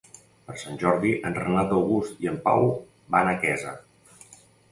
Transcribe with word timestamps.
Per 0.45 0.53
Sant 0.61 0.79
Jordi 0.83 1.11
en 1.29 1.35
Renat 1.41 1.75
August 1.75 2.25
i 2.25 2.31
en 2.33 2.41
Pau 2.47 2.65
van 3.17 3.31
a 3.33 3.35
Quesa. 3.45 3.75